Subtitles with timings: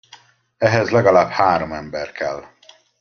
[0.57, 2.43] Ehhez legalább három ember kell.